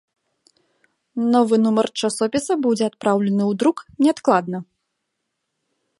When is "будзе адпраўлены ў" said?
2.65-3.63